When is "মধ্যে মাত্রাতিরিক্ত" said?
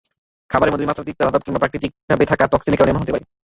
0.73-1.21